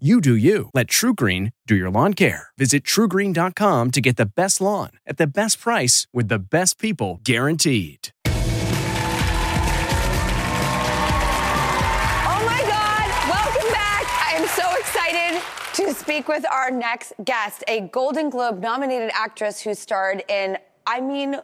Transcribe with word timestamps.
You 0.00 0.20
do 0.20 0.34
you. 0.34 0.70
Let 0.74 0.88
TruGreen 0.88 1.52
do 1.68 1.76
your 1.76 1.88
lawn 1.88 2.14
care. 2.14 2.48
Visit 2.58 2.82
trugreen.com 2.82 3.92
to 3.92 4.00
get 4.00 4.16
the 4.16 4.26
best 4.26 4.60
lawn 4.60 4.90
at 5.06 5.18
the 5.18 5.26
best 5.28 5.60
price 5.60 6.08
with 6.12 6.26
the 6.26 6.40
best 6.40 6.80
people 6.80 7.20
guaranteed. 7.22 8.08
Oh 8.26 8.32
my 12.44 12.60
God, 12.66 13.08
welcome 13.30 13.70
back. 13.70 14.04
I 14.20 14.32
am 14.34 14.48
so 14.48 14.68
excited 14.80 15.40
to 15.74 15.94
speak 15.94 16.26
with 16.26 16.44
our 16.50 16.72
next 16.72 17.12
guest, 17.24 17.62
a 17.68 17.82
Golden 17.82 18.30
Globe 18.30 18.58
nominated 18.60 19.12
actress 19.14 19.60
who 19.60 19.74
starred 19.74 20.24
in, 20.28 20.58
I 20.88 21.00
mean, 21.00 21.36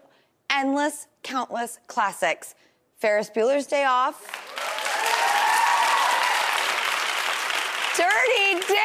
endless, 0.51 1.07
countless 1.23 1.79
classics. 1.87 2.57
Ferris 2.97 3.31
Bueller's 3.31 3.69
Day 3.69 3.85
Off. 3.85 4.50
Dirty 8.11 8.55
Dancing! 8.55 8.77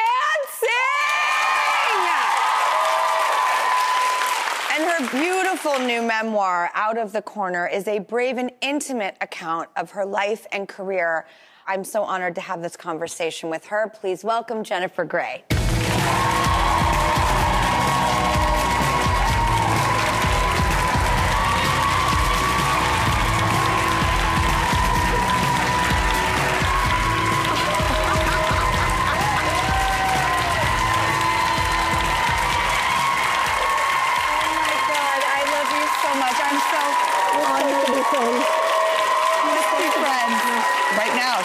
And 4.72 4.84
her 4.84 5.10
beautiful 5.10 5.80
new 5.80 6.00
memoir, 6.00 6.70
Out 6.74 6.96
of 6.96 7.12
the 7.12 7.22
Corner, 7.22 7.66
is 7.66 7.88
a 7.88 7.98
brave 7.98 8.38
and 8.38 8.52
intimate 8.60 9.16
account 9.20 9.68
of 9.76 9.90
her 9.90 10.06
life 10.06 10.46
and 10.52 10.68
career. 10.68 11.26
I'm 11.66 11.82
so 11.82 12.04
honored 12.04 12.36
to 12.36 12.40
have 12.40 12.62
this 12.62 12.76
conversation 12.76 13.50
with 13.50 13.66
her. 13.66 13.88
Please 13.88 14.22
welcome 14.22 14.62
Jennifer 14.62 15.04
Grey. 15.04 15.42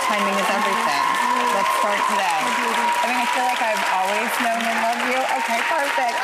Timing 0.08 0.34
is 0.34 0.50
everything. 0.50 1.06
Let's 1.54 1.74
start 1.80 2.00
today. 2.10 2.42
I 3.02 3.06
mean, 3.10 3.20
I 3.22 3.28
feel 3.34 3.46
like 3.46 3.62
I've 3.62 3.86
always 4.00 4.32
known 4.42 4.62
and 4.66 4.78
loved 4.86 5.06
you. 5.12 5.20
Okay, 5.42 5.62
perfect. 5.70 6.18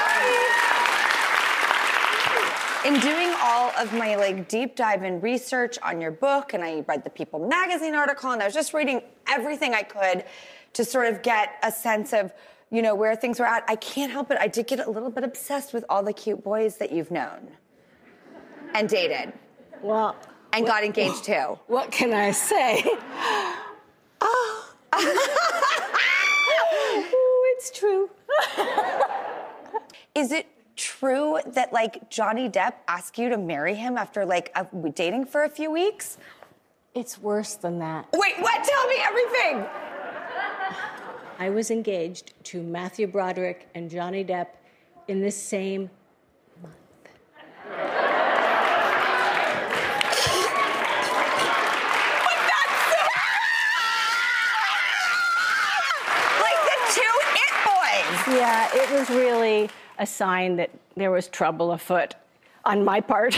In 2.85 2.99
doing 3.01 3.33
all 3.43 3.71
of 3.77 3.91
my 3.93 4.15
like 4.15 4.47
deep 4.47 4.75
dive 4.75 5.01
and 5.03 5.21
research 5.21 5.77
on 5.83 5.99
your 5.99 6.11
book, 6.11 6.53
and 6.53 6.63
I 6.63 6.85
read 6.87 7.03
the 7.03 7.09
People 7.09 7.39
magazine 7.47 7.95
article, 7.95 8.31
and 8.31 8.41
I 8.41 8.45
was 8.45 8.53
just 8.53 8.73
reading 8.73 9.01
everything 9.27 9.73
I 9.73 9.83
could 9.83 10.23
to 10.73 10.85
sort 10.85 11.07
of 11.07 11.21
get 11.21 11.55
a 11.63 11.71
sense 11.71 12.13
of, 12.13 12.31
you 12.71 12.81
know, 12.81 12.95
where 12.95 13.15
things 13.15 13.39
were 13.39 13.45
at. 13.45 13.63
I 13.67 13.75
can't 13.75 14.11
help 14.11 14.31
it. 14.31 14.37
I 14.39 14.47
did 14.47 14.67
get 14.67 14.79
a 14.85 14.89
little 14.89 15.09
bit 15.09 15.23
obsessed 15.23 15.73
with 15.73 15.83
all 15.89 16.03
the 16.03 16.13
cute 16.13 16.43
boys 16.43 16.77
that 16.77 16.91
you've 16.91 17.11
known 17.11 17.49
and 18.73 18.87
dated 18.87 19.33
Well, 19.81 20.15
and 20.53 20.65
got 20.65 20.83
engaged 20.83 21.23
too. 21.25 21.57
what 21.67 21.91
can 21.91 22.13
I 22.13 22.31
say? 22.31 22.83
Oh. 26.49 27.05
Ooh, 27.13 27.43
it's 27.55 27.71
true. 27.71 28.09
Is 30.15 30.31
it 30.31 30.47
true 30.75 31.39
that 31.45 31.71
like 31.73 32.09
Johnny 32.09 32.49
Depp 32.49 32.73
asked 32.87 33.17
you 33.17 33.29
to 33.29 33.37
marry 33.37 33.75
him 33.75 33.97
after 33.97 34.25
like 34.25 34.51
a, 34.55 34.65
dating 34.89 35.25
for 35.25 35.43
a 35.43 35.49
few 35.49 35.71
weeks? 35.71 36.17
It's 36.95 37.19
worse 37.19 37.55
than 37.55 37.79
that. 37.79 38.07
Wait, 38.13 38.39
what? 38.39 38.63
Tell 38.63 38.87
me 38.87 38.95
everything. 39.03 39.65
I 41.39 41.51
was 41.51 41.69
engaged 41.69 42.33
to 42.45 42.63
Matthew 42.63 43.05
Broderick 43.05 43.67
and 43.75 43.89
Johnny 43.89 44.25
Depp 44.25 44.47
in 45.07 45.21
the 45.21 45.29
same 45.29 45.91
Like 56.41 56.61
the 56.65 56.77
two 56.95 57.13
it 57.35 57.53
boys. 57.65 58.36
Yeah, 58.47 58.69
it 58.71 58.89
was 58.97 59.09
really 59.09 59.69
a 59.99 60.05
sign 60.05 60.55
that 60.55 60.69
there 60.95 61.11
was 61.11 61.27
trouble 61.27 61.73
afoot 61.73 62.15
on 62.63 62.85
my 62.85 63.01
part. 63.01 63.37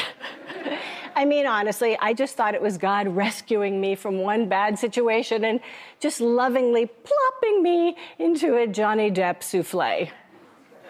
I 1.16 1.26
mean, 1.26 1.48
honestly, 1.48 1.98
I 1.98 2.14
just 2.14 2.36
thought 2.36 2.54
it 2.54 2.62
was 2.62 2.78
God 2.78 3.08
rescuing 3.08 3.82
me 3.82 3.96
from 3.96 4.20
one 4.20 4.48
bad 4.48 4.78
situation 4.78 5.46
and 5.46 5.62
just 6.00 6.22
lovingly 6.22 6.86
plopping 6.86 7.64
me 7.64 7.98
into 8.20 8.58
a 8.58 8.68
Johnny 8.68 9.10
Depp 9.10 9.42
souffle. 9.42 9.82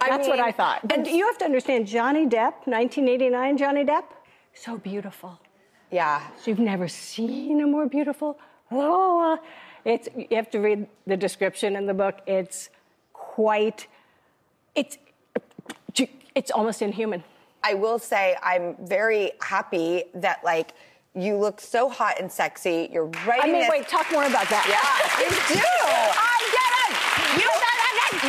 I 0.02 0.10
That's 0.10 0.28
what 0.28 0.42
I 0.42 0.52
thought. 0.52 0.86
But 0.86 1.10
you 1.10 1.26
have 1.26 1.38
to 1.38 1.46
understand, 1.46 1.88
Johnny 1.88 2.26
Depp, 2.26 2.68
1989 2.68 3.58
Johnny 3.58 3.86
Depp, 3.86 4.04
so 4.54 4.78
beautiful. 4.78 5.40
Yeah. 5.92 6.22
You've 6.46 6.60
never 6.60 6.90
seen 6.90 7.62
a 7.62 7.68
more 7.68 7.88
beautiful. 7.88 8.38
Oh, 8.70 9.40
it's 9.86 10.10
you 10.14 10.36
have 10.36 10.52
to 10.52 10.60
read 10.60 10.88
the 11.08 11.16
description 11.16 11.78
in 11.78 11.86
the 11.86 11.94
book. 11.94 12.20
It's 12.28 12.70
quite. 13.14 13.88
It's 14.80 14.98
it's 16.36 16.52
almost 16.52 16.82
inhuman. 16.82 17.24
I 17.64 17.74
will 17.74 18.00
say 18.00 18.36
I'm 18.42 18.76
very 18.88 19.32
happy 19.42 20.04
that 20.16 20.42
like 20.44 20.70
you 21.16 21.36
look 21.36 21.60
so 21.60 21.90
hot 21.90 22.20
and 22.20 22.32
sexy. 22.32 22.88
You're 22.94 23.12
right. 23.28 23.42
I 23.44 23.48
mean, 23.48 23.62
this- 23.62 23.70
wait, 23.70 23.88
talk 23.90 24.10
more 24.12 24.24
about 24.26 24.48
that. 24.50 24.66
Yeah, 24.70 25.26
you 25.26 25.30
do. 25.56 25.66
I 26.32 26.40
get 26.58 26.72
it. 26.86 26.94
You, 27.42 27.50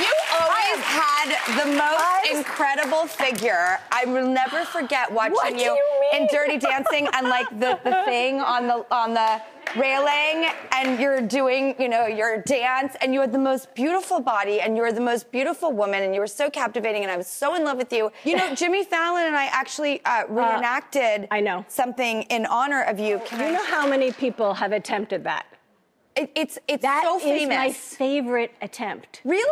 you 0.02 0.12
always 0.40 0.80
had 0.82 1.28
the 1.60 1.66
most 1.78 2.02
I- 2.02 2.32
incredible 2.34 3.06
figure. 3.06 3.78
I 3.92 4.04
will 4.06 4.26
never 4.26 4.64
forget 4.64 5.12
watching 5.12 5.58
you, 5.58 5.66
you 5.66 6.08
in 6.14 6.26
Dirty 6.32 6.58
Dancing 6.58 7.06
and 7.12 7.28
like 7.28 7.48
the, 7.50 7.78
the 7.84 8.02
thing 8.06 8.40
on 8.40 8.66
the 8.66 8.84
on 8.90 9.14
the 9.14 9.40
railing 9.76 10.50
and 10.72 11.00
you're 11.00 11.20
doing, 11.20 11.74
you 11.78 11.88
know, 11.88 12.06
your 12.06 12.42
dance 12.42 12.94
and 13.00 13.12
you 13.14 13.20
had 13.20 13.32
the 13.32 13.38
most 13.38 13.74
beautiful 13.74 14.20
body 14.20 14.60
and 14.60 14.76
you 14.76 14.82
were 14.82 14.92
the 14.92 15.00
most 15.00 15.30
beautiful 15.30 15.72
woman 15.72 16.02
and 16.02 16.14
you 16.14 16.20
were 16.20 16.26
so 16.26 16.50
captivating 16.50 17.02
and 17.02 17.10
I 17.10 17.16
was 17.16 17.26
so 17.26 17.54
in 17.54 17.64
love 17.64 17.76
with 17.76 17.92
you. 17.92 18.10
You 18.24 18.36
know, 18.36 18.54
Jimmy 18.60 18.84
Fallon 18.84 19.26
and 19.26 19.36
I 19.36 19.46
actually 19.46 20.04
uh, 20.04 20.24
reenacted 20.28 21.28
I 21.30 21.40
know. 21.40 21.64
something 21.68 22.22
in 22.22 22.46
honor 22.46 22.82
of 22.82 22.98
you. 22.98 23.20
Can 23.24 23.38
Do 23.38 23.44
you 23.44 23.50
I 23.50 23.54
know 23.54 23.64
how 23.64 23.88
many 23.88 24.12
people 24.12 24.54
have 24.54 24.72
attempted 24.72 25.24
that? 25.24 25.46
it, 26.16 26.30
it's 26.34 26.58
it's 26.66 26.82
That 26.82 27.02
so 27.04 27.16
is 27.18 27.22
famous. 27.22 27.56
my 27.56 27.70
favorite 27.72 28.52
attempt. 28.62 29.20
really? 29.24 29.46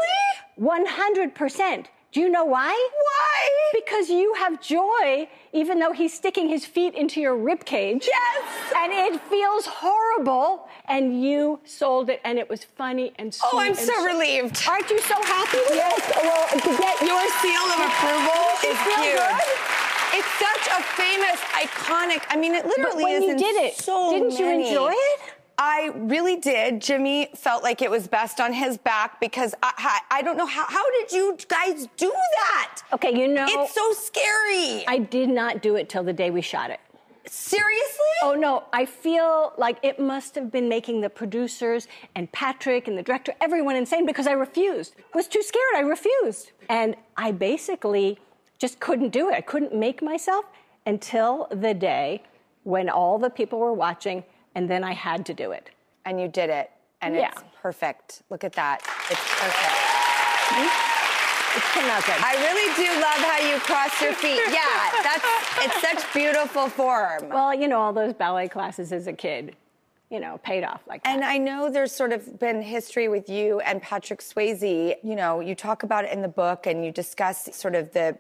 100%. 0.60 1.86
Do 2.10 2.20
you 2.20 2.30
know 2.30 2.44
why? 2.44 2.68
Why? 2.70 3.80
Because 3.80 4.08
you 4.08 4.32
have 4.34 4.62
joy, 4.62 5.28
even 5.52 5.78
though 5.78 5.92
he's 5.92 6.14
sticking 6.14 6.48
his 6.48 6.64
feet 6.64 6.94
into 6.94 7.20
your 7.20 7.36
rib 7.36 7.66
cage. 7.66 8.08
Yes. 8.10 8.72
And 8.74 8.92
it 8.92 9.20
feels 9.28 9.66
horrible. 9.66 10.68
And 10.88 11.22
you 11.22 11.60
sold 11.64 12.08
it, 12.08 12.20
and 12.24 12.38
it 12.38 12.48
was 12.48 12.64
funny 12.64 13.12
and 13.16 13.36
oh, 13.44 13.48
sweet. 13.50 13.58
Oh, 13.58 13.60
I'm 13.60 13.74
so 13.74 14.04
relieved. 14.06 14.64
Aren't 14.66 14.88
you 14.88 15.00
so 15.00 15.14
happy 15.22 15.58
Yes. 15.70 16.00
Well, 16.22 16.48
to 16.48 16.82
get 16.82 17.00
Your 17.02 17.28
seal 17.44 17.64
of 17.76 17.80
approval 17.84 18.40
you 18.62 18.70
is 18.72 18.78
feel 18.78 19.02
huge. 19.04 19.20
good? 19.20 19.58
It's 20.16 20.32
such 20.40 20.64
a 20.72 20.82
famous, 20.96 21.38
iconic. 21.52 22.22
I 22.30 22.36
mean, 22.40 22.54
it 22.54 22.64
literally 22.64 22.90
But 22.94 23.02
when 23.02 23.22
is 23.22 23.24
you 23.24 23.30
in 23.32 23.36
did 23.36 23.56
it, 23.56 23.74
so 23.76 24.10
didn't 24.10 24.38
you 24.38 24.48
enjoy 24.48 24.92
it? 24.94 25.20
I 25.60 25.90
really 25.96 26.36
did. 26.36 26.80
Jimmy 26.80 27.30
felt 27.34 27.64
like 27.64 27.82
it 27.82 27.90
was 27.90 28.06
best 28.06 28.40
on 28.40 28.52
his 28.52 28.78
back 28.78 29.20
because 29.20 29.54
I, 29.60 29.72
I, 30.10 30.18
I 30.18 30.22
don't 30.22 30.36
know 30.36 30.46
how. 30.46 30.64
How 30.68 30.88
did 30.92 31.10
you 31.10 31.36
guys 31.48 31.88
do 31.96 32.12
that? 32.12 32.82
Okay, 32.92 33.12
you 33.18 33.26
know, 33.26 33.44
It's 33.48 33.74
so 33.74 33.92
scary. 33.92 34.86
I 34.86 34.98
did 35.10 35.28
not 35.28 35.60
do 35.60 35.74
it 35.74 35.88
till 35.88 36.04
the 36.04 36.12
day 36.12 36.30
we 36.30 36.42
shot 36.42 36.70
it. 36.70 36.78
Seriously? 37.26 38.14
Oh 38.22 38.34
no, 38.34 38.64
I 38.72 38.86
feel 38.86 39.52
like 39.58 39.78
it 39.82 39.98
must 40.00 40.34
have 40.36 40.50
been 40.50 40.68
making 40.68 41.00
the 41.00 41.10
producers 41.10 41.86
and 42.14 42.30
Patrick 42.32 42.88
and 42.88 42.96
the 42.96 43.02
director, 43.02 43.34
everyone 43.40 43.76
insane 43.76 44.06
because 44.06 44.26
I 44.26 44.32
refused. 44.32 44.94
I 45.12 45.16
was 45.16 45.26
too 45.28 45.42
scared, 45.42 45.74
I 45.76 45.80
refused. 45.80 46.52
And 46.70 46.96
I 47.16 47.32
basically 47.32 48.18
just 48.58 48.80
couldn't 48.80 49.10
do 49.10 49.28
it. 49.28 49.34
I 49.34 49.40
couldn't 49.42 49.74
make 49.74 50.02
myself 50.02 50.46
until 50.86 51.48
the 51.50 51.74
day 51.74 52.22
when 52.62 52.88
all 52.88 53.18
the 53.18 53.30
people 53.30 53.58
were 53.58 53.74
watching, 53.74 54.24
and 54.58 54.68
then 54.68 54.82
I 54.82 54.92
had 54.92 55.24
to 55.26 55.34
do 55.34 55.52
it. 55.52 55.70
And 56.04 56.20
you 56.20 56.26
did 56.26 56.50
it. 56.50 56.68
And 57.00 57.14
Yeah. 57.14 57.28
it's 57.30 57.42
perfect. 57.62 58.22
Look 58.28 58.42
at 58.42 58.54
that. 58.54 58.80
It's 59.08 59.20
perfect. 59.40 59.78
Mm-hmm. 60.50 61.58
It 61.58 61.62
came 61.74 61.84
out 61.90 62.04
good. 62.04 62.16
I 62.18 62.34
really 62.42 62.68
do 62.74 62.90
love 63.00 63.20
how 63.30 63.38
you 63.38 63.60
cross 63.60 64.02
your 64.02 64.14
feet. 64.14 64.40
Yeah, 64.52 65.02
that's 65.04 65.24
it's 65.64 65.80
such 65.80 66.12
beautiful 66.12 66.68
form. 66.68 67.28
well, 67.28 67.54
you 67.54 67.68
know, 67.68 67.78
all 67.80 67.92
those 67.92 68.14
ballet 68.14 68.48
classes 68.48 68.92
as 68.92 69.06
a 69.06 69.12
kid, 69.12 69.54
you 70.10 70.18
know, 70.18 70.38
paid 70.42 70.64
off 70.64 70.80
like 70.88 71.04
that. 71.04 71.14
And 71.14 71.24
I 71.24 71.38
know 71.38 71.70
there's 71.70 71.92
sort 71.92 72.12
of 72.12 72.40
been 72.40 72.60
history 72.60 73.06
with 73.06 73.28
you 73.28 73.60
and 73.60 73.80
Patrick 73.80 74.20
Swayze. 74.20 74.96
You 75.04 75.14
know, 75.14 75.38
you 75.38 75.54
talk 75.54 75.84
about 75.84 76.04
it 76.04 76.12
in 76.12 76.20
the 76.20 76.28
book 76.28 76.66
and 76.66 76.84
you 76.84 76.90
discuss 76.90 77.48
sort 77.52 77.76
of 77.76 77.92
the, 77.92 78.18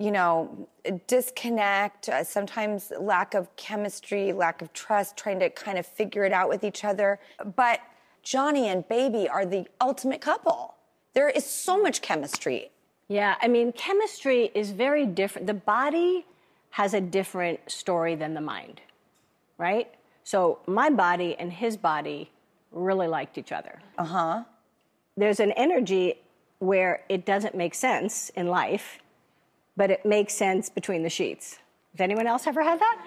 you 0.00 0.10
know, 0.10 0.66
disconnect, 1.06 2.08
uh, 2.08 2.24
sometimes 2.24 2.90
lack 2.98 3.34
of 3.34 3.54
chemistry, 3.56 4.32
lack 4.32 4.62
of 4.62 4.72
trust, 4.72 5.14
trying 5.14 5.38
to 5.40 5.50
kind 5.50 5.78
of 5.78 5.84
figure 5.84 6.24
it 6.24 6.32
out 6.32 6.48
with 6.48 6.64
each 6.64 6.84
other. 6.84 7.20
But 7.54 7.80
Johnny 8.22 8.68
and 8.68 8.88
Baby 8.88 9.28
are 9.28 9.44
the 9.44 9.66
ultimate 9.78 10.22
couple. 10.22 10.74
There 11.12 11.28
is 11.28 11.44
so 11.44 11.80
much 11.80 12.00
chemistry. 12.00 12.70
Yeah, 13.08 13.34
I 13.42 13.48
mean, 13.48 13.72
chemistry 13.72 14.50
is 14.54 14.70
very 14.70 15.04
different. 15.04 15.46
The 15.46 15.54
body 15.54 16.24
has 16.70 16.94
a 16.94 17.00
different 17.00 17.70
story 17.70 18.14
than 18.14 18.32
the 18.32 18.40
mind, 18.40 18.80
right? 19.58 19.92
So 20.24 20.60
my 20.66 20.88
body 20.88 21.36
and 21.38 21.52
his 21.52 21.76
body 21.76 22.30
really 22.72 23.06
liked 23.06 23.36
each 23.36 23.52
other. 23.52 23.80
Uh 23.98 24.04
huh. 24.04 24.44
There's 25.16 25.40
an 25.40 25.52
energy 25.52 26.14
where 26.58 27.02
it 27.10 27.26
doesn't 27.26 27.54
make 27.54 27.74
sense 27.74 28.30
in 28.30 28.46
life, 28.46 29.00
but 29.80 29.90
it 29.90 30.04
makes 30.04 30.34
sense 30.34 30.68
between 30.68 31.02
the 31.02 31.08
sheets. 31.08 31.56
Has 31.94 32.02
anyone 32.02 32.26
else 32.26 32.46
ever 32.46 32.62
had 32.62 32.78
that? 32.78 32.98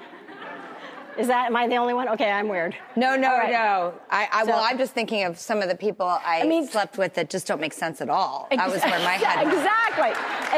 Is 1.20 1.28
that, 1.28 1.46
am 1.46 1.56
I 1.56 1.68
the 1.68 1.76
only 1.76 1.94
one? 1.94 2.10
Okay, 2.10 2.32
I'm 2.32 2.48
weird. 2.48 2.76
No, 2.96 3.16
no, 3.16 3.28
right. 3.38 3.52
no. 3.52 3.94
I, 4.10 4.28
I 4.32 4.44
well, 4.46 4.60
I'm 4.68 4.80
just 4.80 4.94
thinking 4.94 5.24
of 5.24 5.38
some 5.38 5.62
of 5.62 5.70
the 5.70 5.76
people 5.76 6.08
I, 6.08 6.44
mean- 6.48 6.66
slept 6.66 6.98
with 6.98 7.14
that 7.14 7.30
just 7.30 7.46
don't 7.46 7.62
make 7.62 7.74
sense 7.74 8.02
at 8.02 8.10
all. 8.10 8.48
That 8.50 8.72
was 8.72 8.82
where 8.82 9.00
my 9.02 9.12
head. 9.22 9.46
Exactly, 9.46 10.10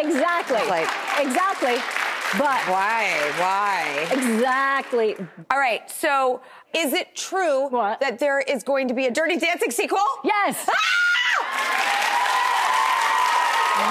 exactly, 0.09 0.63
Like- 0.69 0.87
exactly. 1.27 1.75
But 2.39 2.61
Why? 2.71 3.11
Why? 3.37 4.07
exactly, 4.13 5.17
All 5.51 5.59
right. 5.59 5.91
So, 5.91 6.39
is 6.73 6.93
it 6.93 7.13
true 7.13 7.67
What? 7.67 7.99
that 7.99 8.19
there 8.19 8.39
is 8.39 8.63
going 8.63 8.87
to 8.87 8.93
be 8.93 9.07
a 9.07 9.11
Dirty 9.11 9.37
Dancing 9.37 9.69
sequel? 9.71 9.99
yes, 10.23 10.65
Ah! 10.69 10.75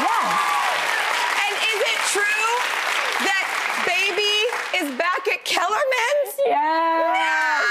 yes. 0.03 0.51
And 1.45 1.55
is 1.73 1.81
it 1.93 2.01
true 2.17 2.51
that 3.29 3.47
Baby 3.87 4.37
is 4.81 4.99
back 4.99 5.23
at 5.29 5.45
Yes. 6.75 7.65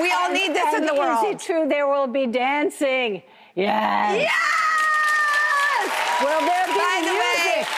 We 0.00 0.10
all 0.10 0.30
need 0.32 0.52
this 0.54 0.68
in 0.74 0.80
And 0.80 0.88
the 0.88 0.92
Is 0.94 0.98
world. 0.98 1.24
it 1.26 1.38
true 1.38 1.68
there 1.68 1.86
will 1.86 2.08
be 2.08 2.26
dancing? 2.26 3.22
Yes. 3.54 4.28
Yes! 4.28 5.90
Will 6.20 6.40
there 6.40 6.66
be 6.66 6.72
By 6.74 7.00
the 7.04 7.12
way- 7.12 7.44
music? 7.44 7.68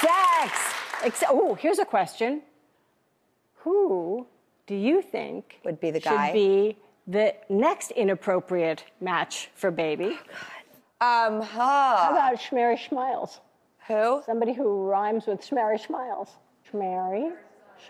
Sex. 0.00 0.74
Ex- 1.02 1.24
oh, 1.28 1.54
here's 1.54 1.78
a 1.78 1.84
question. 1.84 2.42
Who 3.56 4.26
do 4.66 4.74
you 4.74 5.02
think 5.02 5.60
Would 5.64 5.80
be 5.80 5.90
the 5.90 6.00
guy? 6.00 6.28
should 6.28 6.32
be 6.32 6.76
the 7.06 7.34
next 7.50 7.90
inappropriate 7.90 8.84
match 9.00 9.50
for 9.54 9.70
baby? 9.70 10.18
Um, 11.02 11.42
How 11.42 12.08
about 12.12 12.36
Schmary 12.36 12.78
Schmiles? 12.78 13.40
Who? 13.90 14.22
Somebody 14.24 14.52
who 14.52 14.84
rhymes 14.84 15.26
with 15.26 15.40
Schmary 15.40 15.76
Schmiles. 15.76 16.28
Schmary 16.70 17.32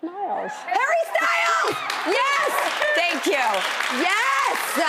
Schmiles. 0.01 0.51
Harry 0.51 1.03
Styles! 1.13 1.77
Yes! 2.07 2.53
Thank 2.95 3.27
you. 3.27 3.45
Yes! 4.01 4.81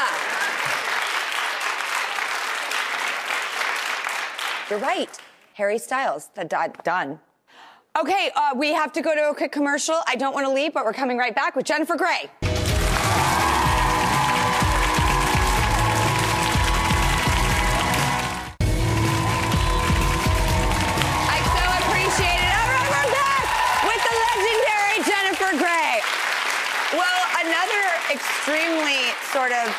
You're 4.70 4.80
right. 4.80 5.10
Harry 5.56 5.78
Styles. 5.78 6.30
The, 6.34 6.46
do- 6.46 6.82
done. 6.86 7.20
Okay, 8.00 8.32
uh, 8.38 8.54
we 8.56 8.72
have 8.72 8.94
to 8.94 9.02
go 9.02 9.14
to 9.14 9.32
a 9.32 9.36
quick 9.36 9.52
commercial. 9.52 10.00
I 10.08 10.16
don't 10.16 10.34
want 10.34 10.48
to 10.48 10.54
leave, 10.54 10.74
but 10.74 10.86
we're 10.86 10.94
coming 10.94 11.18
right 11.18 11.36
back 11.36 11.58
with 11.58 11.66
Jennifer 11.66 11.98
Grey. 11.98 12.32
Extremely 28.52 29.04
sort 29.32 29.52
of, 29.52 29.76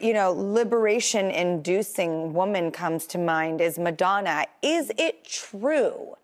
you 0.00 0.12
know, 0.12 0.32
liberation 0.32 1.30
inducing 1.30 2.32
woman 2.32 2.70
comes 2.70 3.06
to 3.06 3.18
mind 3.18 3.60
is 3.60 3.78
Madonna. 3.78 4.46
Is 4.62 4.92
it 4.96 5.24
true 5.24 6.16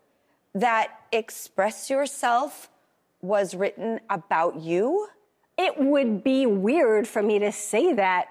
that 0.53 0.99
Express 1.11 1.89
Yourself 1.89 2.69
was 3.21 3.55
written 3.55 3.99
about 4.09 4.57
you? 4.57 5.07
It 5.57 5.77
would 5.77 6.23
be 6.23 6.45
weird 6.45 7.07
for 7.07 7.21
me 7.21 7.39
to 7.39 7.51
say 7.51 7.93
that 7.93 8.27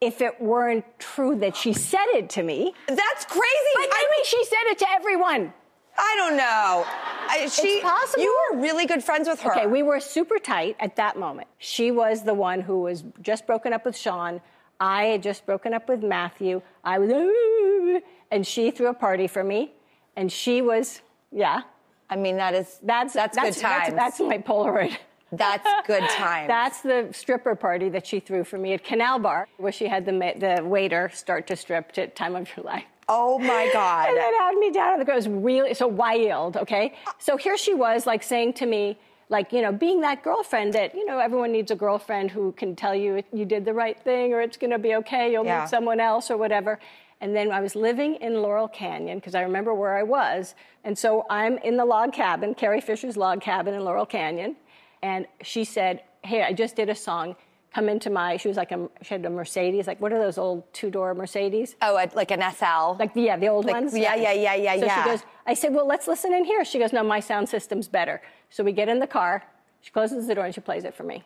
if 0.00 0.20
it 0.20 0.40
weren't 0.40 0.84
true 0.98 1.36
that 1.36 1.56
she 1.56 1.72
said 1.72 2.06
it 2.14 2.28
to 2.30 2.42
me. 2.42 2.74
That's 2.86 3.24
crazy. 3.24 3.72
But 3.74 3.88
I 3.90 4.04
mean, 4.14 4.24
she 4.24 4.44
said 4.44 4.62
it 4.64 4.78
to 4.78 4.86
everyone. 4.90 5.52
I 5.98 6.14
don't 6.16 6.36
know. 6.36 6.84
I, 7.28 7.48
she, 7.48 7.80
possible. 7.80 8.22
You 8.22 8.38
were 8.52 8.60
really 8.60 8.86
good 8.86 9.02
friends 9.02 9.28
with 9.28 9.40
her. 9.42 9.52
Okay, 9.52 9.66
we 9.66 9.82
were 9.82 10.00
super 10.00 10.38
tight 10.38 10.76
at 10.78 10.96
that 10.96 11.18
moment. 11.18 11.48
She 11.58 11.90
was 11.90 12.22
the 12.22 12.34
one 12.34 12.60
who 12.60 12.80
was 12.80 13.04
just 13.22 13.46
broken 13.46 13.72
up 13.72 13.84
with 13.84 13.96
Sean. 13.96 14.40
I 14.78 15.04
had 15.04 15.22
just 15.22 15.46
broken 15.46 15.72
up 15.72 15.88
with 15.88 16.02
Matthew. 16.02 16.62
I 16.84 16.98
was, 16.98 18.02
and 18.30 18.46
she 18.46 18.70
threw 18.70 18.88
a 18.88 18.94
party 18.94 19.26
for 19.26 19.42
me. 19.42 19.72
And 20.16 20.30
she 20.32 20.62
was, 20.62 21.02
yeah, 21.30 21.62
I 22.08 22.16
mean, 22.16 22.36
that 22.36 22.54
is 22.54 22.78
that's 22.82 23.14
that's, 23.14 23.36
good 23.36 23.56
times. 23.56 23.94
That's, 23.94 24.20
my 24.20 24.38
Polaroid. 24.38 24.96
That's 25.32 25.66
good 25.86 26.08
times. 26.10 26.48
That's 26.48 26.80
the 26.80 27.08
stripper 27.12 27.54
party 27.54 27.88
that 27.90 28.06
she 28.06 28.20
threw 28.20 28.44
for 28.44 28.58
me 28.58 28.72
at 28.72 28.84
Canal 28.84 29.18
Bar, 29.18 29.48
where 29.58 29.72
she 29.72 29.88
had 29.88 30.06
the 30.06 30.12
the 30.12 30.64
waiter 30.64 31.10
start 31.12 31.46
to 31.48 31.56
strip 31.56 31.92
to 31.92 32.06
"Time 32.08 32.36
of 32.36 32.48
Your 32.56 32.64
Life." 32.64 32.84
Oh 33.08 33.38
my 33.38 33.68
God. 33.72 34.08
And 34.08 34.16
then 34.16 34.34
had 34.34 34.54
me 34.56 34.70
down 34.70 34.92
on 34.94 34.98
the 34.98 35.04
ground. 35.04 35.24
It 35.24 35.28
was 35.30 35.42
really 35.42 35.74
so 35.74 35.86
wild, 35.86 36.56
okay? 36.56 36.94
Uh, 37.06 37.12
so 37.18 37.36
here 37.36 37.56
she 37.56 37.74
was, 37.74 38.06
like 38.06 38.22
saying 38.22 38.54
to 38.54 38.66
me, 38.66 38.98
like, 39.28 39.52
you 39.52 39.60
know, 39.62 39.72
being 39.72 40.00
that 40.02 40.22
girlfriend 40.22 40.72
that, 40.74 40.94
you 40.94 41.04
know, 41.04 41.18
everyone 41.18 41.50
needs 41.50 41.70
a 41.72 41.74
girlfriend 41.74 42.30
who 42.30 42.52
can 42.52 42.76
tell 42.76 42.94
you 42.94 43.22
you 43.32 43.44
did 43.44 43.64
the 43.64 43.74
right 43.74 43.98
thing 43.98 44.32
or 44.32 44.40
it's 44.40 44.56
gonna 44.56 44.78
be 44.78 44.94
okay, 44.96 45.32
you'll 45.32 45.44
Yeah. 45.44 45.62
meet 45.62 45.68
someone 45.68 45.98
else 45.98 46.30
or 46.30 46.36
whatever. 46.36 46.78
And 47.20 47.34
then 47.34 47.50
I 47.50 47.60
was 47.60 47.74
living 47.74 48.16
in 48.16 48.42
Laurel 48.42 48.68
Canyon 48.68 49.18
because 49.18 49.34
I 49.34 49.40
remember 49.42 49.74
where 49.74 49.96
I 49.96 50.02
was. 50.02 50.54
And 50.84 50.96
so 50.96 51.26
I'm 51.30 51.58
in 51.58 51.76
the 51.76 51.84
log 51.84 52.12
cabin, 52.12 52.54
Carrie 52.54 52.80
Fisher's 52.80 53.16
log 53.16 53.40
cabin 53.40 53.74
in 53.74 53.82
Laurel 53.84 54.06
Canyon. 54.06 54.54
And 55.02 55.26
she 55.42 55.64
said, 55.64 56.02
Hey, 56.22 56.42
I 56.42 56.52
just 56.52 56.76
did 56.76 56.88
a 56.88 56.94
song. 56.94 57.34
Come 57.76 57.90
into 57.90 58.08
my, 58.08 58.38
she 58.38 58.48
was 58.48 58.56
like, 58.56 58.72
a, 58.72 58.88
she 59.02 59.12
had 59.12 59.22
a 59.26 59.28
Mercedes, 59.28 59.86
like, 59.86 60.00
what 60.00 60.10
are 60.10 60.18
those 60.18 60.38
old 60.38 60.64
two 60.72 60.90
door 60.90 61.12
Mercedes? 61.12 61.76
oh, 61.82 61.98
a- 61.98 62.10
like 62.16 62.30
an 62.30 62.40
SL. 62.40 62.96
Like, 62.98 63.10
yeah, 63.14 63.36
the 63.36 63.48
old 63.48 63.66
Like, 63.66 63.74
ones. 63.74 63.94
yeah, 63.94 64.14
yeah, 64.14 64.32
yeah, 64.32 64.54
yeah, 64.54 64.72
yeah. 64.72 64.80
so 64.80 64.86
yeah. 64.86 65.02
she 65.04 65.10
goes, 65.10 65.22
I 65.46 65.52
said, 65.52 65.74
well, 65.74 65.86
let's 65.86 66.08
listen 66.08 66.32
in 66.32 66.46
here. 66.46 66.64
She 66.64 66.78
goes, 66.78 66.94
no, 66.94 67.02
my 67.02 67.20
sound 67.20 67.50
system's 67.50 67.86
better. 67.86 68.22
So 68.48 68.64
we 68.64 68.72
get 68.72 68.88
in 68.88 68.98
the 68.98 69.06
car. 69.06 69.44
She 69.82 69.90
closes 69.90 70.26
the 70.26 70.34
door 70.34 70.46
and 70.46 70.54
she 70.54 70.62
plays 70.62 70.84
it 70.84 70.94
for 70.94 71.02
me. 71.02 71.22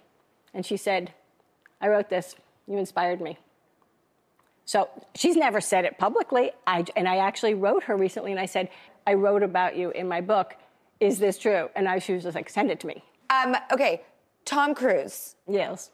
And 0.52 0.66
she 0.66 0.76
said, 0.76 1.14
I 1.80 1.86
wrote 1.86 2.08
this. 2.10 2.34
You 2.66 2.78
inspired 2.78 3.20
me. 3.20 3.38
So 4.64 4.88
she's 5.14 5.36
never 5.36 5.60
said 5.60 5.84
it 5.84 5.98
publicly. 5.98 6.50
I, 6.66 6.84
and 6.96 7.06
I 7.08 7.18
actually 7.18 7.54
wrote 7.54 7.84
her 7.84 7.96
recently 7.96 8.32
and 8.32 8.40
I 8.40 8.46
said, 8.46 8.70
I 9.06 9.14
wrote 9.14 9.44
about 9.44 9.76
you 9.76 9.92
in 9.92 10.08
my 10.08 10.20
book. 10.20 10.56
Is 10.98 11.20
this 11.20 11.38
true? 11.38 11.70
And 11.76 11.88
I, 11.88 12.00
she 12.00 12.12
was 12.12 12.24
just 12.24 12.34
like, 12.34 12.50
send 12.50 12.72
it 12.72 12.80
to 12.80 12.88
me. 12.88 13.04
Um, 13.30 13.54
okay, 13.70 14.02
Tom 14.44 14.74
Cruise. 14.74 15.36
Yes. 15.46 15.92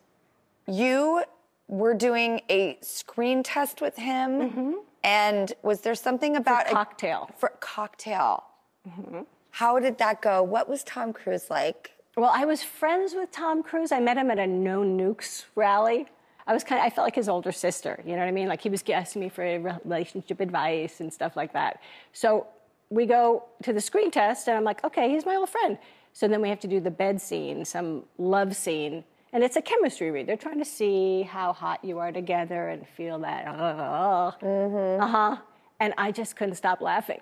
You 0.69 1.23
were 1.69 1.95
doing 1.95 2.41
a 2.49 2.79
screen 2.81 3.43
test 3.43 3.81
with 3.81 3.97
him, 3.97 4.31
mm-hmm. 4.31 4.73
and 5.03 5.53
was 5.63 5.81
there 5.81 5.95
something 5.95 6.37
about 6.37 6.69
a- 6.69 6.73
cocktail. 6.73 7.31
for 7.39 7.53
cocktail? 7.61 8.45
Mm-hmm. 8.89 9.21
How 9.51 9.79
did 9.79 9.99
that 9.99 10.21
go? 10.21 10.43
What 10.43 10.69
was 10.69 10.85
Tom 10.85 11.13
Cruise 11.13 11.51
like? 11.51 11.93
Well, 12.17 12.31
I 12.33 12.45
was 12.45 12.63
friends 12.63 13.15
with 13.15 13.31
Tom 13.31 13.63
Cruise. 13.63 13.93
I 13.93 14.01
met 14.01 14.17
him 14.17 14.31
at 14.31 14.39
a 14.39 14.47
No 14.47 14.83
Nukes 14.83 15.45
rally. 15.55 16.07
I 16.47 16.55
was 16.55 16.63
kind 16.63 16.81
of, 16.81 16.87
I 16.87 16.91
felt 16.91 17.05
like 17.05 17.17
his 17.17 17.29
older 17.29 17.51
sister, 17.53 18.01
you 18.07 18.13
know 18.13 18.21
what 18.21 18.29
I 18.29 18.33
mean? 18.33 18.49
Like 18.49 18.63
he 18.63 18.69
was 18.69 18.83
asking 18.89 19.21
me 19.21 19.29
for 19.29 19.43
relationship 19.85 20.41
advice 20.41 21.01
and 21.01 21.13
stuff 21.13 21.37
like 21.37 21.53
that. 21.55 21.81
So 22.13 22.47
we 22.89 23.05
go 23.05 23.45
to 23.65 23.73
the 23.73 23.81
screen 23.81 24.11
test, 24.11 24.47
and 24.47 24.57
I'm 24.57 24.65
like, 24.65 24.85
okay, 24.85 25.11
he's 25.11 25.27
my 25.27 25.35
old 25.35 25.49
friend. 25.49 25.77
So 26.13 26.29
then 26.29 26.41
we 26.41 26.49
have 26.49 26.61
to 26.61 26.69
do 26.69 26.81
the 26.81 26.91
bed 26.91 27.21
scene, 27.21 27.65
some 27.65 28.05
love 28.17 28.55
scene, 28.55 29.05
and 29.37 29.45
it's 29.45 29.57
a 29.57 29.61
chemistry 29.61 30.11
read. 30.11 30.27
They're 30.27 30.39
trying 30.39 30.61
to 30.61 30.65
see 30.65 31.21
how 31.21 31.53
hot 31.53 31.85
you 31.85 31.99
are 31.99 32.11
together 32.11 32.71
and 32.71 32.89
feel 32.89 33.19
that, 33.19 33.47
uh 33.47 35.07
huh. 35.07 35.37
And 35.79 35.93
I 35.99 36.11
just 36.11 36.37
couldn't 36.37 36.55
stop 36.55 36.81
laughing. 36.81 37.21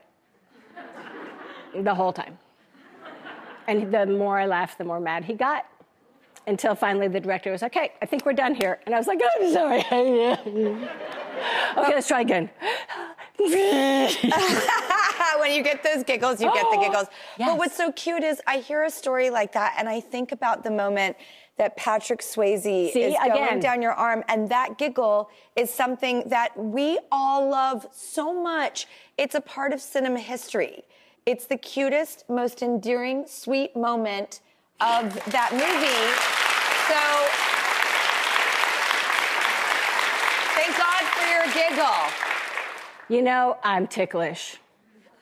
The 1.77 1.93
whole 1.93 2.13
time. 2.13 2.39
And 3.67 3.93
the 3.93 4.07
more 4.07 4.39
I 4.39 4.47
laughed, 4.47 4.79
the 4.79 4.85
more 4.85 5.01
mad 5.01 5.25
he 5.25 5.35
got. 5.35 5.67
Until 6.47 6.77
finally 6.77 7.09
the 7.09 7.19
director 7.19 7.51
was 7.51 7.63
like, 7.63 7.77
okay, 7.77 7.95
I 8.01 8.07
think 8.07 8.25
we're 8.25 8.33
done 8.33 8.55
here. 8.55 8.79
And 8.87 8.95
I 8.95 8.99
was 8.99 9.09
like, 9.09 9.19
I'm 9.41 9.53
sorry. 9.53 9.81
okay, 9.91 10.89
let's 11.77 12.07
try 12.07 12.21
again. 12.21 12.49
when 15.41 15.53
you 15.53 15.65
get 15.65 15.83
those 15.83 16.05
giggles, 16.05 16.41
you 16.41 16.53
get 16.53 16.67
the 16.71 16.79
giggles. 16.79 17.09
Yes. 17.39 17.49
But 17.49 17.59
what's 17.59 17.77
so 17.77 17.91
cute 17.93 18.23
is 18.23 18.41
I 18.47 18.59
hear 18.59 18.85
a 18.85 18.91
story 18.91 19.31
like 19.31 19.53
that 19.55 19.75
and 19.79 19.89
I 19.89 20.01
think 20.01 20.31
about 20.31 20.63
the 20.63 20.71
moment 20.71 21.17
that 21.57 21.77
Patrick 21.77 22.21
Swayze 22.21 22.63
See, 22.63 23.03
is 23.03 23.15
going 23.19 23.33
again. 23.33 23.61
down 23.61 23.83
your 23.83 23.93
arm 23.93 24.25
and 24.29 24.49
that 24.49 24.77
giggle 24.77 25.31
is 25.57 25.71
something 25.71 26.29
that 26.29 26.57
we 26.57 26.99
all 27.13 27.49
love 27.49 27.87
so 27.93 28.35
much. 28.43 28.87
It's 29.17 29.35
a 29.35 29.41
part 29.41 29.73
of 29.73 29.81
cinema 29.81 30.21
history. 30.21 30.83
It's 31.27 31.47
the 31.47 31.57
cutest, 31.57 32.29
most 32.29 32.61
endearing, 32.63 33.25
sweet 33.27 33.75
moment 33.77 34.41
of 34.81 35.15
that 35.31 35.53
movie. 35.53 36.05
So 36.91 37.01
thank 40.55 40.77
God 40.77 41.05
for 41.15 41.27
your 41.31 41.47
giggle. 41.55 42.25
You 43.09 43.23
know, 43.23 43.59
I'm 43.63 43.87
ticklish. 43.87 44.57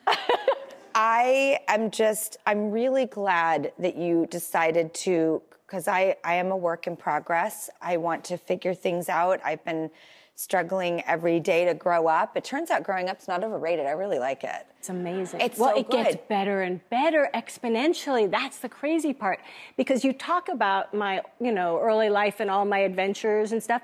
I 0.95 1.59
am 1.67 1.89
just, 1.89 2.37
I'm 2.45 2.71
really 2.71 3.05
glad 3.05 3.71
that 3.79 3.95
you 3.95 4.27
decided 4.29 4.93
to, 4.95 5.41
because 5.73 5.87
I, 5.87 6.17
I 6.23 6.35
am 6.35 6.51
a 6.51 6.55
work 6.55 6.85
in 6.85 6.95
progress. 6.95 7.67
I 7.81 7.97
want 7.97 8.23
to 8.25 8.37
figure 8.37 8.75
things 8.75 9.09
out. 9.09 9.41
I've 9.43 9.65
been 9.65 9.89
struggling 10.35 11.01
every 11.07 11.39
day 11.39 11.65
to 11.65 11.73
grow 11.73 12.05
up. 12.05 12.37
It 12.37 12.43
turns 12.43 12.69
out 12.69 12.83
growing 12.83 13.09
up's 13.09 13.27
not 13.27 13.43
overrated. 13.43 13.87
I 13.87 13.91
really 13.93 14.19
like 14.19 14.43
it. 14.43 14.67
It's 14.77 14.89
amazing. 14.89 15.41
It's 15.41 15.57
well, 15.57 15.73
so 15.73 15.79
it 15.79 15.89
gets 15.89 16.17
better 16.29 16.61
and 16.61 16.87
better 16.91 17.27
exponentially. 17.33 18.29
That's 18.29 18.59
the 18.59 18.69
crazy 18.69 19.13
part. 19.13 19.39
Because 19.75 20.05
you 20.05 20.13
talk 20.13 20.47
about 20.47 20.93
my, 20.93 21.23
you 21.41 21.51
know, 21.51 21.79
early 21.81 22.11
life 22.11 22.39
and 22.39 22.51
all 22.51 22.65
my 22.65 22.77
adventures 22.79 23.51
and 23.51 23.63
stuff. 23.63 23.81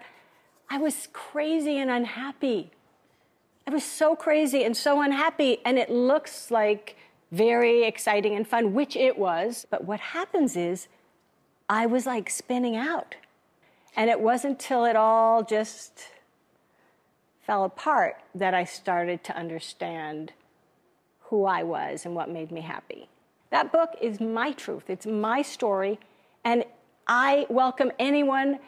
I 0.70 0.78
was 0.78 1.08
crazy 1.12 1.80
and 1.80 1.90
unhappy. 1.90 2.70
I 3.66 3.72
was 3.72 3.84
so 3.84 4.16
crazy 4.16 4.64
and 4.64 4.78
so 4.78 5.02
unhappy, 5.02 5.58
and 5.66 5.80
it 5.80 5.90
looks 5.90 6.52
like 6.52 6.98
very 7.32 7.84
exciting 7.84 8.36
and 8.36 8.48
fun, 8.48 8.76
which 8.76 8.96
it 8.96 9.18
was. 9.18 9.66
But 9.72 9.86
what 9.86 10.00
happens 10.00 10.56
is 10.56 10.88
I 11.70 11.86
was 11.86 12.08
like 12.08 12.30
spinning 12.32 12.76
out. 12.76 13.16
And 13.96 14.10
it 14.10 14.20
wasn't 14.20 14.60
till 14.60 14.86
it 14.86 14.96
all 14.96 15.44
just 15.44 16.08
fell 17.46 17.64
apart 17.64 18.18
that 18.34 18.54
I 18.54 18.64
started 18.64 19.24
to 19.26 19.38
understand 19.38 20.34
who 21.26 21.46
I 21.46 21.64
was 21.64 22.06
and 22.06 22.16
what 22.16 22.30
made 22.30 22.52
me 22.52 22.62
happy. 22.62 23.08
That 23.52 23.72
book 23.72 23.96
is 24.02 24.20
my 24.20 24.52
truth, 24.52 24.90
it's 24.90 25.06
my 25.06 25.42
story, 25.42 26.00
and 26.44 26.64
I 27.08 27.46
welcome 27.50 27.92
anyone 27.98 28.60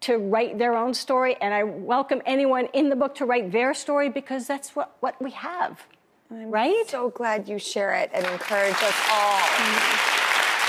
to 0.00 0.18
write 0.18 0.58
their 0.58 0.76
own 0.76 0.92
story, 0.92 1.36
and 1.40 1.54
I 1.54 1.62
welcome 1.62 2.20
anyone 2.26 2.68
in 2.74 2.90
the 2.90 2.96
book 2.96 3.14
to 3.16 3.24
write 3.24 3.50
their 3.52 3.72
story 3.72 4.10
because 4.10 4.46
that's 4.46 4.76
what, 4.76 4.94
what 5.00 5.20
we 5.22 5.30
have. 5.30 5.86
right? 6.30 6.84
So 6.86 7.08
glad 7.08 7.48
you 7.48 7.58
share 7.58 7.94
it 7.94 8.10
and 8.12 8.26
encourage 8.26 8.74
us 8.74 9.08
all. 9.10 10.15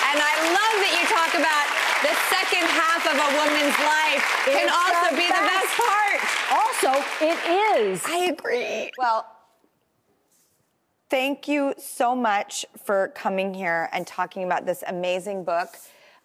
And 0.07 0.19
I 0.23 0.33
love 0.55 0.75
that 0.79 0.93
you 0.95 1.03
talk 1.11 1.35
about 1.35 1.67
the 1.99 2.15
second 2.31 2.63
half 2.63 3.03
of 3.03 3.17
a 3.19 3.29
woman's 3.35 3.77
life 3.83 4.23
it 4.47 4.53
can 4.55 4.69
also 4.69 5.11
the 5.11 5.19
be 5.19 5.27
the 5.27 5.33
best 5.33 5.71
part. 5.75 6.19
Also, 6.49 6.91
it 7.19 7.81
is. 7.81 8.01
I 8.05 8.27
agree. 8.31 8.91
Well, 8.97 9.25
thank 11.09 11.49
you 11.49 11.73
so 11.77 12.15
much 12.15 12.65
for 12.85 13.09
coming 13.09 13.53
here 13.53 13.89
and 13.91 14.07
talking 14.07 14.43
about 14.43 14.65
this 14.65 14.83
amazing 14.87 15.43
book. 15.43 15.75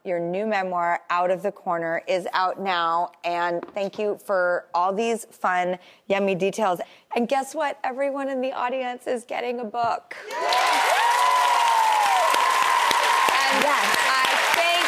Your 0.05 0.21
new 0.21 0.47
memoir, 0.47 1.01
Out 1.11 1.31
of 1.31 1.43
the 1.43 1.53
Corner, 1.53 2.03
is 2.07 2.29
out 2.33 2.61
now. 2.61 3.11
And 3.25 3.65
thank 3.75 3.99
you 3.99 4.19
for 4.25 4.67
all 4.75 4.93
these 4.93 5.25
fun, 5.31 5.79
yummy 6.07 6.37
details. 6.37 6.81
And 7.17 7.29
guess 7.29 7.55
what? 7.55 7.79
Everyone 7.83 8.29
in 8.29 8.41
the 8.41 8.53
audience 8.53 9.09
is 9.09 9.25
getting 9.25 9.59
a 9.59 9.65
book. 9.65 10.17
And 13.65 13.91
I 14.11 14.27
thank 14.59 14.87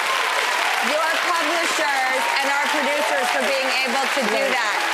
your 0.90 1.10
publishers 1.30 2.22
and 2.42 2.50
our 2.50 2.66
producers 2.74 3.26
for 3.30 3.42
being 3.46 3.70
able 3.86 4.02
to 4.02 4.22
do 4.34 4.50
that. 4.50 4.93